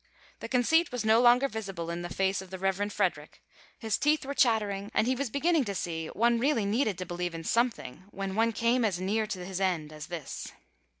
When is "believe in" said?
7.05-7.43